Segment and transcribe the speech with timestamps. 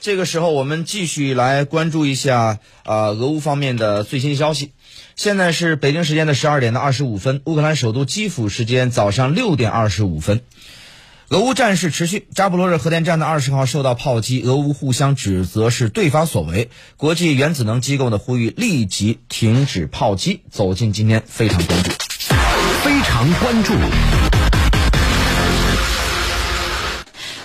[0.00, 4.70] 这个时候，我们继续来关注一下啊、俄乌方面的最新消息。
[5.16, 10.42] 现在是北京时间的十二点的二十五分，乌克兰首都基辅时间早上六点二十五分。
[11.30, 16.70] 俄乌战事持续，扎波罗热核电站的二十号受到炮击，俄乌互相指责是对方所为。
[16.96, 20.42] 国际原子能机构呢呼吁立即停止炮击。
[20.48, 21.90] 走进今天非常关注。
[22.84, 24.47] 非常关注。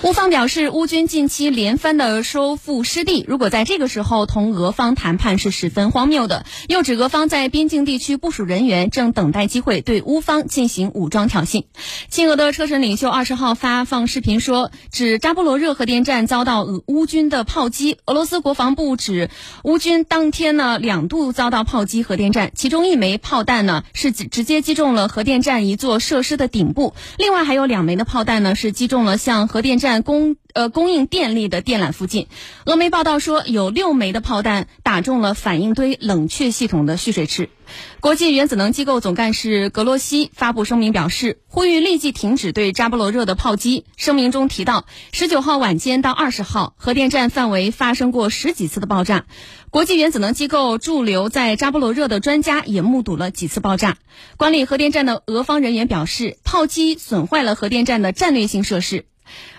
[0.03, 6.45] 乌方表示，乌军近期连番的收复失地，如果在这个时候同俄方谈判是十分荒谬的。
[6.67, 11.63] 又指俄方在边境地区部署人员，正等待机会对乌方进行武装挑衅。
[12.09, 17.97] 亲俄的车臣领袖二十号发放视频说，指扎波罗热核电站遭到乌军的炮击。
[18.05, 19.29] 俄罗斯国防部指，
[19.63, 32.27] 乌军当天呢两度遭到炮击核电站，其中一枚炮弹呢是直直接击中了核电站一座设施的顶部，另外还有两枚的炮弹呢是击中了向核电站供呃供应电力的电缆附近。
[32.65, 37.49] 俄媒报道说，有六枚的炮弹打中了反应堆冷却系统的蓄水池。
[38.01, 43.85] 国际原子能机构总干事格罗西发布声明表示，呼吁立即停止对扎波罗热的炮击。
[43.95, 49.25] 声明中提到，十九号晚间到二十号，核电站范围发生过十几次的爆炸。
[49.69, 53.97] 国际原子能机构驻留在扎波罗热的专家也目睹了几次爆炸。
[54.37, 59.05] 管理核电站的俄方人员表示，炮击损坏了核电站的战略性设施。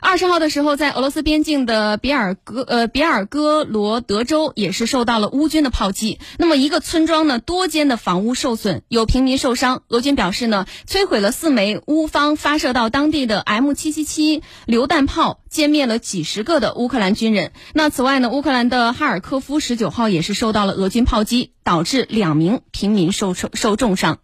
[0.00, 6.18] 二十号的时候，在俄罗斯边境的别尔哥呃别尔哥罗德州也是受到了乌军的炮击。
[6.38, 9.82] 那么一个村庄呢，多间的房屋受损，有平民受伤。
[9.88, 17.52] 俄军表示呢，摧毁了四枚乌方发射到当地的 M 七七七榴弹炮，歼灭了几十个的乌克兰军人。
[17.72, 24.18] 那此外呢，乌克兰的哈尔科夫十九号也是受到了俄军炮击，导致两名平民受受受重伤。